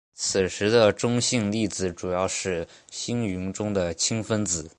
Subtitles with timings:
[0.15, 4.67] 此时的中性粒子主要是星云中的氢分子。